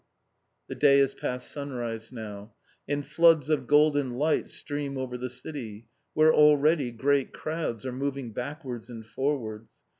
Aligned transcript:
The 0.67 0.73
day 0.73 0.97
is 0.99 1.13
past 1.13 1.51
sunrise 1.51 2.11
now, 2.11 2.55
and 2.87 3.05
floods 3.05 3.51
of 3.51 3.67
golden 3.67 4.15
light 4.15 4.47
stream 4.47 4.97
over 4.97 5.15
the 5.15 5.29
city, 5.29 5.89
where 6.15 6.33
already 6.33 6.89
great 6.91 7.33
crowds 7.33 7.85
are 7.85 7.91
moving 7.91 8.31
backwards 8.33 8.89
and 8.89 9.05
forwards. 9.05 9.69